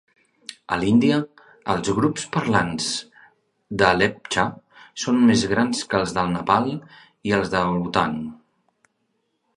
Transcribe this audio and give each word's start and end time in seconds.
A 0.75 0.77
l'Índia 0.83 1.17
els 1.73 1.91
grups 1.97 2.23
parlants 2.37 2.87
de 3.83 3.91
lepcha 3.99 4.47
són 5.05 5.23
més 5.29 5.47
grans 5.55 5.85
que 5.93 6.01
els 6.01 6.17
del 6.19 6.35
Nepal 6.39 6.69
i 6.75 7.39
del 7.53 7.73
Bhutan. 7.87 8.21